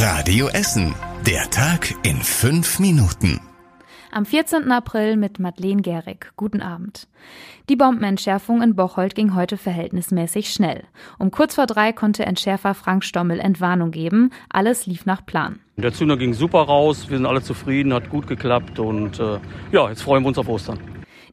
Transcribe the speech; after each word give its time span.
Radio 0.00 0.46
Essen. 0.46 0.94
Der 1.26 1.50
Tag 1.50 1.92
in 2.04 2.18
fünf 2.18 2.78
Minuten. 2.78 3.40
Am 4.12 4.24
14. 4.24 4.70
April 4.70 5.16
mit 5.16 5.40
Madeleine 5.40 5.82
Gehrig. 5.82 6.30
Guten 6.36 6.62
Abend. 6.62 7.08
Die 7.68 7.74
Bombenentschärfung 7.74 8.62
in 8.62 8.76
Bocholt 8.76 9.16
ging 9.16 9.34
heute 9.34 9.56
verhältnismäßig 9.56 10.52
schnell. 10.52 10.84
Um 11.18 11.32
kurz 11.32 11.56
vor 11.56 11.66
drei 11.66 11.92
konnte 11.92 12.24
Entschärfer 12.24 12.74
Frank 12.74 13.02
Stommel 13.02 13.40
Entwarnung 13.40 13.90
geben. 13.90 14.30
Alles 14.50 14.86
lief 14.86 15.04
nach 15.04 15.26
Plan. 15.26 15.58
Der 15.76 15.92
Zünder 15.92 16.16
ging 16.16 16.32
super 16.32 16.60
raus, 16.60 17.10
wir 17.10 17.16
sind 17.16 17.26
alle 17.26 17.42
zufrieden, 17.42 17.92
hat 17.92 18.08
gut 18.08 18.28
geklappt 18.28 18.78
und 18.78 19.18
äh, 19.18 19.40
ja, 19.72 19.88
jetzt 19.88 20.02
freuen 20.02 20.22
wir 20.22 20.28
uns 20.28 20.38
auf 20.38 20.48
Ostern. 20.48 20.78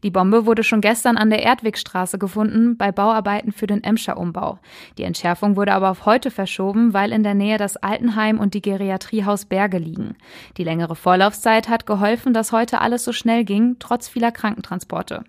Die 0.06 0.12
Bombe 0.12 0.46
wurde 0.46 0.64
schon 0.64 0.82
gestern 0.82 1.18
an 1.18 1.32
der 1.32 1.42
Erdwegstraße 1.42 2.20
gefunden, 2.20 2.78
bei 2.78 2.92
Bauarbeiten 2.92 3.52
für 3.52 3.66
den 3.66 3.84
Emscher 3.84 4.18
Umbau. 4.18 4.60
Die 5.00 5.04
Entschärfung 5.04 5.56
wurde 5.56 5.74
aber 5.74 5.90
auf 5.90 6.06
heute 6.06 6.30
verschoben, 6.30 6.94
weil 6.94 7.12
in 7.12 7.24
der 7.24 7.34
Nähe 7.34 7.58
das 7.58 7.76
Altenheim 7.76 8.40
und 8.40 8.54
die 8.54 8.62
Geriatriehaus 8.62 9.46
Berge 9.46 9.80
liegen. 9.80 10.16
Die 10.58 10.64
längere 10.64 10.96
Vorlaufzeit 10.96 11.70
hat 11.70 11.88
geholfen, 11.88 12.36
dass 12.36 12.52
heute 12.52 12.82
alles 12.82 13.04
so 13.04 13.14
schnell 13.14 13.46
ging, 13.46 13.78
trotz 13.80 14.08
vieler 14.08 14.32
Krankentransporte. 14.32 15.24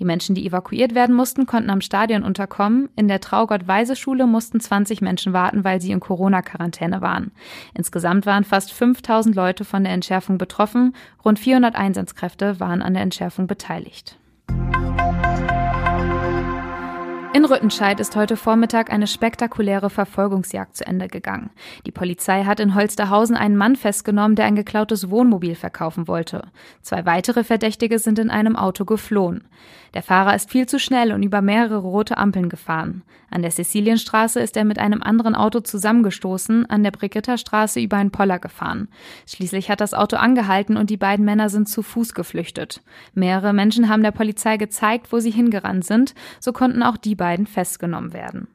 Die 0.00 0.06
Menschen, 0.06 0.34
die 0.34 0.46
evakuiert 0.46 0.94
werden 0.94 1.14
mussten, 1.14 1.44
konnten 1.44 1.68
am 1.68 1.82
Stadion 1.82 2.22
unterkommen. 2.22 2.88
In 2.96 3.08
der 3.08 3.20
Traugott-Weise-Schule 3.20 4.26
mussten 4.26 4.58
20 4.58 5.02
Menschen 5.02 5.34
warten, 5.34 5.64
weil 5.64 5.82
sie 5.82 5.92
in 5.92 6.00
Corona-Quarantäne 6.00 7.02
waren. 7.02 7.30
Insgesamt 7.74 8.24
waren 8.24 8.44
fast 8.44 8.72
5000 8.72 9.36
Leute 9.36 9.66
von 9.66 9.84
der 9.84 9.92
Entschärfung 9.92 10.38
betroffen. 10.38 10.94
Rund 11.22 11.38
400 11.38 11.76
Einsatzkräfte 11.76 12.58
waren 12.58 12.80
an 12.80 12.94
der 12.94 13.02
Entschärfung 13.02 13.46
beteiligt. 13.46 14.13
In 17.34 17.44
Rüttenscheid 17.44 17.98
ist 17.98 18.14
heute 18.14 18.36
Vormittag 18.36 18.92
eine 18.92 19.08
spektakuläre 19.08 19.90
Verfolgungsjagd 19.90 20.76
zu 20.76 20.86
Ende 20.86 21.08
gegangen. 21.08 21.50
Die 21.84 21.90
Polizei 21.90 22.44
hat 22.44 22.60
in 22.60 22.76
Holsterhausen 22.76 23.34
einen 23.34 23.56
Mann 23.56 23.74
festgenommen, 23.74 24.36
der 24.36 24.44
ein 24.44 24.54
geklautes 24.54 25.10
Wohnmobil 25.10 25.56
verkaufen 25.56 26.06
wollte. 26.06 26.46
Zwei 26.80 27.06
weitere 27.06 27.42
Verdächtige 27.42 27.98
sind 27.98 28.20
in 28.20 28.30
einem 28.30 28.54
Auto 28.54 28.84
geflohen. 28.84 29.48
Der 29.94 30.02
Fahrer 30.04 30.36
ist 30.36 30.48
viel 30.48 30.66
zu 30.66 30.78
schnell 30.78 31.12
und 31.12 31.24
über 31.24 31.42
mehrere 31.42 31.78
rote 31.78 32.18
Ampeln 32.18 32.48
gefahren. 32.48 33.02
An 33.30 33.42
der 33.42 33.50
Cäcilienstraße 33.50 34.38
ist 34.38 34.56
er 34.56 34.64
mit 34.64 34.78
einem 34.78 35.02
anderen 35.02 35.34
Auto 35.34 35.58
zusammengestoßen, 35.58 36.70
an 36.70 36.84
der 36.84 36.92
Brigitterstraße 36.92 37.80
über 37.80 37.96
einen 37.96 38.12
Poller 38.12 38.38
gefahren. 38.38 38.86
Schließlich 39.26 39.70
hat 39.70 39.80
das 39.80 39.92
Auto 39.92 40.16
angehalten 40.16 40.76
und 40.76 40.88
die 40.88 40.96
beiden 40.96 41.24
Männer 41.24 41.48
sind 41.48 41.68
zu 41.68 41.82
Fuß 41.82 42.14
geflüchtet. 42.14 42.80
Mehrere 43.12 43.52
Menschen 43.52 43.88
haben 43.88 44.04
der 44.04 44.12
Polizei 44.12 44.56
gezeigt, 44.56 45.12
wo 45.12 45.18
sie 45.18 45.32
hingerannt 45.32 45.84
sind, 45.84 46.14
so 46.38 46.52
konnten 46.52 46.84
auch 46.84 46.96
die 46.96 47.16
beiden 47.16 47.23
festgenommen 47.46 48.12
werden. 48.12 48.48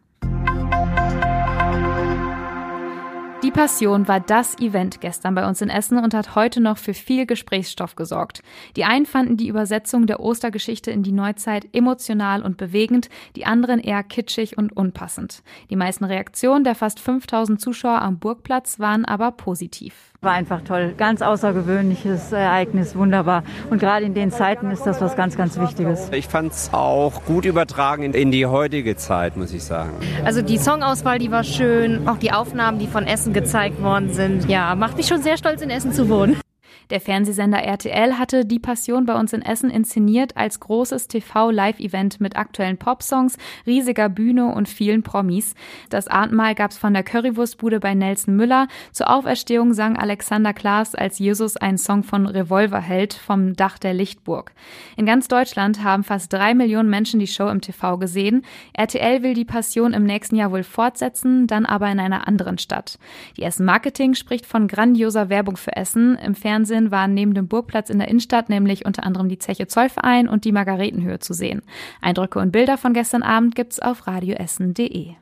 Die 3.50 3.60
Passion 3.60 4.08
war 4.08 4.20
das 4.20 4.60
Event 4.60 5.02
gestern 5.02 5.34
bei 5.34 5.48
uns 5.48 5.60
in 5.64 5.72
Essen 5.72 5.98
und 5.98 6.14
hat 6.14 6.36
heute 6.36 6.62
noch 6.62 6.78
für 6.78 6.94
viel 6.94 7.26
Gesprächsstoff 7.26 7.96
gesorgt. 7.96 8.44
Die 8.76 8.84
einen 8.84 9.08
fanden 9.08 9.38
die 9.38 9.48
Übersetzung 9.48 10.06
der 10.06 10.20
Ostergeschichte 10.20 10.92
in 10.92 11.02
die 11.02 11.12
Neuzeit 11.12 11.68
emotional 11.74 12.44
und 12.44 12.58
bewegend, 12.58 13.10
die 13.36 13.48
anderen 13.48 13.80
eher 13.80 14.04
kitschig 14.04 14.60
und 14.60 14.78
unpassend. 14.78 15.42
Die 15.72 15.76
meisten 15.76 16.06
Reaktionen 16.06 16.64
der 16.64 16.76
fast 16.76 17.00
5000 17.00 17.60
Zuschauer 17.60 18.04
am 18.04 18.20
Burgplatz 18.20 18.78
waren 18.78 19.04
aber 19.04 19.32
positiv. 19.32 19.96
War 20.22 20.34
einfach 20.34 20.62
toll. 20.64 20.94
Ganz 20.98 21.22
außergewöhnliches 21.22 22.34
Ereignis, 22.34 22.94
wunderbar. 22.94 23.46
Und 23.70 23.80
gerade 23.80 24.06
in 24.06 24.14
den 24.14 24.32
Zeiten 24.32 24.70
ist 24.70 24.84
das 24.84 25.00
was 25.00 25.16
ganz, 25.16 25.38
ganz 25.38 25.58
Wichtiges. 25.58 26.10
Ich 26.12 26.28
fand 26.28 26.52
es 26.52 26.74
auch 26.74 27.24
gut 27.24 27.46
übertragen 27.46 28.14
in 28.14 28.30
die 28.30 28.46
heutige 28.46 28.98
Zeit, 28.98 29.38
muss 29.38 29.54
ich 29.54 29.64
sagen. 29.64 29.94
Also 30.26 30.42
die 30.42 30.58
Songauswahl, 30.58 31.20
die 31.20 31.32
war 31.32 31.46
schön. 31.46 32.06
Auch 32.06 32.18
die 32.18 32.34
Aufnahmen, 32.34 32.80
die 32.80 32.88
von 32.88 33.08
Essen 33.08 33.32
gezeigt 33.42 33.82
worden 33.82 34.14
sind. 34.14 34.50
Ja, 34.50 34.76
macht 34.76 34.98
mich 34.98 35.08
schon 35.08 35.22
sehr 35.22 35.38
stolz, 35.38 35.62
in 35.62 35.70
Essen 35.70 35.94
zu 35.94 36.10
wohnen. 36.10 36.40
Der 36.90 37.00
Fernsehsender 37.00 37.60
RTL 37.60 38.18
hatte 38.18 38.46
Die 38.46 38.58
Passion 38.58 39.06
bei 39.06 39.14
uns 39.20 39.32
in 39.34 39.44
Essen 39.44 39.70
inszeniert 39.70 40.36
als 40.36 40.60
großes 40.60 41.08
TV-Live-Event 41.08 42.20
mit 42.20 42.36
aktuellen 42.36 42.78
Popsongs, 42.78 43.38
riesiger 43.68 44.10
Bühne 44.10 44.48
und 44.48 44.68
vielen 44.68 45.04
Promis. 45.04 45.54
Das 45.90 46.08
Abendmahl 46.08 46.56
gab's 46.56 46.80
von 46.80 46.94
der 46.94 47.04
Currywurstbude 47.04 47.80
bei 47.80 47.94
Nelson 47.94 48.36
Müller. 48.36 48.68
Zur 48.92 49.10
Auferstehung 49.10 49.74
sang 49.74 49.98
Alexander 49.98 50.54
Klaas 50.54 50.96
als 50.96 51.20
Jesus 51.20 51.58
einen 51.58 51.78
Song 51.78 52.02
von 52.02 52.26
Revolverheld 52.26 53.14
vom 53.14 53.56
Dach 53.56 53.78
der 53.78 53.94
Lichtburg. 53.94 54.54
In 54.98 55.06
ganz 55.06 55.28
Deutschland 55.28 55.84
haben 55.84 56.04
fast 56.04 56.34
drei 56.34 56.56
Millionen 56.56 56.90
Menschen 56.90 57.20
die 57.20 57.28
Show 57.28 57.50
im 57.50 57.62
TV 57.62 57.98
gesehen. 58.00 58.44
RTL 58.74 59.22
will 59.22 59.36
Die 59.36 59.46
Passion 59.46 59.94
im 59.94 60.06
nächsten 60.06 60.38
Jahr 60.38 60.52
wohl 60.52 60.64
fortsetzen, 60.64 61.46
dann 61.46 61.68
aber 61.68 61.92
in 61.92 62.00
einer 62.00 62.28
anderen 62.28 62.58
Stadt. 62.58 62.98
Die 63.38 63.44
Essen 63.44 63.66
Marketing 63.66 64.16
spricht 64.16 64.48
von 64.48 64.68
grandioser 64.68 65.30
Werbung 65.30 65.56
für 65.56 65.76
Essen. 65.76 66.18
Im 66.18 66.34
Fernsehen 66.34 66.69
Fernsehen 66.70 66.92
waren 66.92 67.16
neben 67.16 67.34
dem 67.34 67.48
Burgplatz 67.48 67.90
in 67.90 67.98
der 67.98 68.10
Innenstadt 68.10 68.48
nämlich 68.48 68.86
unter 68.86 69.04
anderem 69.04 69.28
die 69.28 69.40
Zeche 69.40 69.66
Zollverein 69.66 70.30
und 70.30 70.46
die 70.46 70.52
Margaretenhöhe 70.52 71.18
zu 71.18 71.34
sehen. 71.34 71.64
Eindrücke 72.00 72.38
und 72.38 72.52
Bilder 72.52 72.78
von 72.78 72.94
gestern 72.94 73.24
Abend 73.24 73.56
gibt's 73.56 73.80
auf 73.80 74.06
radioessen.de. 74.06 75.16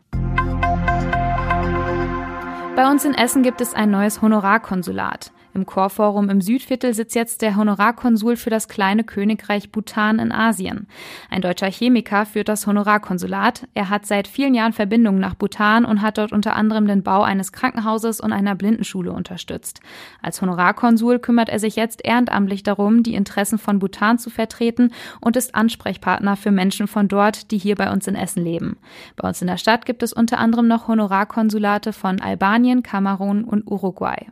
Bei 2.76 2.92
uns 2.92 3.06
in 3.06 3.14
Essen 3.14 3.44
gibt 3.44 3.62
es 3.62 3.74
ein 3.74 3.90
neues 3.90 4.22
Honorarkonsulat. 4.22 5.32
Im 5.54 5.66
Chorforum 5.66 6.30
im 6.30 6.42
Südviertel 6.42 6.94
sitzt 6.94 7.16
jetzt 7.16 7.42
der 7.42 7.56
Honorarkonsul 7.56 8.36
für 8.36 8.50
das 8.50 8.68
kleine 8.68 9.04
Königreich 9.04 9.72
Bhutan 9.72 10.20
in 10.20 10.32
Asien. 10.32 10.88
Ein 11.30 11.42
deutscher 11.42 11.72
Chemiker 11.72 12.26
führt 12.26 12.48
das 12.48 12.68
Honorarkonsulat. 12.68 13.68
Er 13.74 13.90
hat 13.90 14.06
seit 14.06 14.28
vielen 14.28 14.54
Jahren 14.54 14.74
Verbindungen 14.74 15.20
nach 15.20 15.36
Bhutan 15.36 15.86
und 15.86 16.02
hat 16.02 16.18
dort 16.18 16.32
unter 16.32 16.56
anderem 16.56 16.86
den 16.88 17.02
Bau 17.02 17.24
eines 17.24 17.52
Krankenhauses 17.52 18.20
und 18.20 18.34
einer 18.34 18.56
Blindenschule 18.56 19.12
unterstützt. 19.12 19.80
Als 20.22 20.42
Honorarkonsul 20.42 21.20
kümmert 21.20 21.50
er 21.50 21.60
sich 21.60 21.76
jetzt 21.76 22.06
ehrenamtlich 22.06 22.64
darum, 22.64 23.02
die 23.02 23.16
Interessen 23.16 23.58
von 23.58 23.80
Bhutan 23.80 24.20
zu 24.20 24.30
vertreten 24.30 24.92
und 25.22 25.36
ist 25.36 25.56
Ansprechpartner 25.56 26.36
für 26.36 26.52
Menschen 26.52 26.88
von 26.88 27.08
dort, 27.08 27.52
die 27.52 27.58
hier 27.58 27.76
bei 27.76 27.92
uns 27.92 28.08
in 28.08 28.16
Essen 28.16 28.44
leben. 28.44 28.78
Bei 29.16 29.28
uns 29.28 29.42
in 29.42 29.48
der 29.48 29.58
Stadt 29.58 29.86
gibt 29.86 30.04
es 30.04 30.14
unter 30.14 30.38
anderem 30.38 30.68
noch 30.68 30.88
Honorarkonsulate 30.88 31.94
von 31.94 32.22
Albanien, 32.22 32.84
Kamerun 32.84 33.44
und 33.44 33.66
Uruguay. 33.66 34.28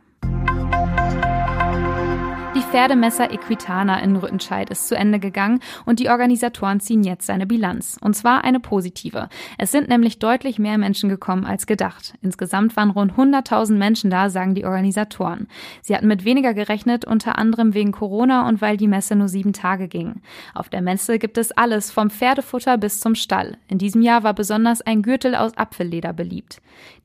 Pferdemesser 2.70 3.32
Equitana 3.32 4.02
in 4.02 4.16
Rüttenscheid 4.16 4.70
ist 4.70 4.88
zu 4.88 4.96
Ende 4.96 5.20
gegangen 5.20 5.60
und 5.84 6.00
die 6.00 6.08
Organisatoren 6.10 6.80
ziehen 6.80 7.04
jetzt 7.04 7.30
eine 7.30 7.46
Bilanz. 7.46 7.96
Und 8.00 8.14
zwar 8.14 8.42
eine 8.42 8.58
positive. 8.58 9.28
Es 9.56 9.70
sind 9.70 9.88
nämlich 9.88 10.18
deutlich 10.18 10.58
mehr 10.58 10.76
Menschen 10.76 11.08
gekommen 11.08 11.46
als 11.46 11.66
gedacht. 11.66 12.14
Insgesamt 12.22 12.76
waren 12.76 12.90
rund 12.90 13.12
100.000 13.12 13.74
Menschen 13.74 14.10
da, 14.10 14.30
sagen 14.30 14.54
die 14.54 14.64
Organisatoren. 14.64 15.46
Sie 15.80 15.94
hatten 15.94 16.08
mit 16.08 16.24
weniger 16.24 16.54
gerechnet, 16.54 17.04
unter 17.04 17.38
anderem 17.38 17.72
wegen 17.72 17.92
Corona 17.92 18.48
und 18.48 18.60
weil 18.60 18.76
die 18.76 18.88
Messe 18.88 19.14
nur 19.14 19.28
sieben 19.28 19.52
Tage 19.52 19.86
ging. 19.86 20.20
Auf 20.52 20.68
der 20.68 20.82
Messe 20.82 21.18
gibt 21.18 21.38
es 21.38 21.52
alles, 21.52 21.92
vom 21.92 22.10
Pferdefutter 22.10 22.78
bis 22.78 23.00
zum 23.00 23.14
Stall. 23.14 23.58
In 23.68 23.78
diesem 23.78 24.02
Jahr 24.02 24.24
war 24.24 24.34
besonders 24.34 24.82
ein 24.82 25.02
Gürtel 25.02 25.36
aus 25.36 25.56
Apfelleder 25.56 26.12
beliebt. 26.12 26.60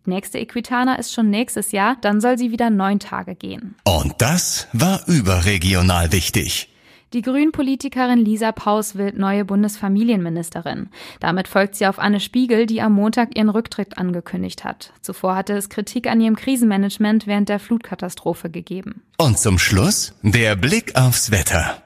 Die 0.05 0.09
nächste 0.09 0.39
Equitana 0.39 0.95
ist 0.95 1.13
schon 1.13 1.29
nächstes 1.29 1.71
Jahr, 1.71 1.95
dann 2.01 2.21
soll 2.21 2.35
sie 2.35 2.51
wieder 2.51 2.71
neun 2.71 2.97
Tage 2.99 3.35
gehen. 3.35 3.75
Und 3.83 4.15
das 4.17 4.67
war 4.73 5.07
überregional 5.51 6.11
wichtig. 6.13 6.69
Die 7.13 7.21
Grünen-Politikerin 7.21 8.23
Lisa 8.23 8.53
Paus 8.53 8.95
wird 8.95 9.17
neue 9.17 9.43
Bundesfamilienministerin. 9.43 10.87
Damit 11.19 11.49
folgt 11.49 11.75
sie 11.75 11.85
auf 11.85 11.99
Anne 11.99 12.21
Spiegel, 12.21 12.65
die 12.65 12.81
am 12.81 12.93
Montag 12.93 13.35
ihren 13.35 13.49
Rücktritt 13.49 13.97
angekündigt 13.97 14.63
hat. 14.63 14.93
Zuvor 15.01 15.35
hatte 15.35 15.51
es 15.51 15.67
Kritik 15.67 16.07
an 16.07 16.21
ihrem 16.21 16.37
Krisenmanagement 16.37 17.27
während 17.27 17.49
der 17.49 17.59
Flutkatastrophe 17.59 18.49
gegeben. 18.49 19.01
Und 19.17 19.39
zum 19.39 19.59
Schluss 19.59 20.13
der 20.21 20.55
Blick 20.55 20.95
aufs 20.95 21.31
Wetter. 21.31 21.83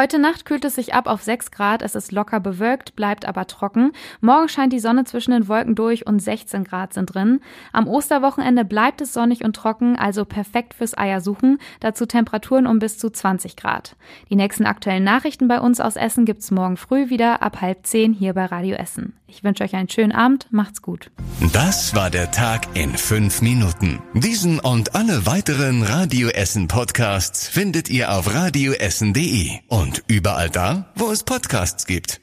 Heute 0.00 0.18
Nacht 0.18 0.46
kühlt 0.46 0.64
es 0.64 0.76
sich 0.76 0.94
ab 0.94 1.06
auf 1.06 1.20
6 1.20 1.50
Grad, 1.50 1.82
es 1.82 1.94
ist 1.94 2.10
locker 2.10 2.40
bewölkt, 2.40 2.96
bleibt 2.96 3.26
aber 3.26 3.46
trocken. 3.46 3.92
Morgen 4.22 4.48
scheint 4.48 4.72
die 4.72 4.78
Sonne 4.78 5.04
zwischen 5.04 5.32
den 5.32 5.46
Wolken 5.46 5.74
durch 5.74 6.06
und 6.06 6.20
16 6.20 6.64
Grad 6.64 6.94
sind 6.94 7.14
drin. 7.14 7.42
Am 7.74 7.86
Osterwochenende 7.86 8.64
bleibt 8.64 9.02
es 9.02 9.12
sonnig 9.12 9.44
und 9.44 9.54
trocken, 9.54 9.98
also 9.98 10.24
perfekt 10.24 10.72
fürs 10.72 10.96
Eiersuchen. 10.96 11.58
Dazu 11.80 12.06
Temperaturen 12.06 12.66
um 12.66 12.78
bis 12.78 12.96
zu 12.96 13.10
20 13.10 13.56
Grad. 13.56 13.94
Die 14.30 14.36
nächsten 14.36 14.64
aktuellen 14.64 15.04
Nachrichten 15.04 15.48
bei 15.48 15.60
uns 15.60 15.80
aus 15.80 15.96
Essen 15.96 16.24
gibt's 16.24 16.50
morgen 16.50 16.78
früh 16.78 17.10
wieder 17.10 17.42
ab 17.42 17.60
halb 17.60 17.84
zehn 17.84 18.14
hier 18.14 18.32
bei 18.32 18.46
Radio 18.46 18.76
Essen. 18.76 19.19
Ich 19.30 19.44
wünsche 19.44 19.62
euch 19.62 19.74
einen 19.74 19.88
schönen 19.88 20.12
Abend, 20.12 20.48
macht's 20.50 20.82
gut. 20.82 21.10
Das 21.52 21.94
war 21.94 22.10
der 22.10 22.32
Tag 22.32 22.66
in 22.74 22.96
fünf 22.96 23.42
Minuten. 23.42 24.00
Diesen 24.12 24.58
und 24.58 24.94
alle 24.96 25.24
weiteren 25.24 25.82
Radio 25.84 26.28
Essen 26.28 26.66
Podcasts 26.66 27.46
findet 27.46 27.88
ihr 27.88 28.12
auf 28.12 28.34
radioessen.de 28.34 29.50
und 29.68 30.02
überall 30.08 30.50
da, 30.50 30.92
wo 30.96 31.10
es 31.10 31.22
Podcasts 31.22 31.86
gibt. 31.86 32.20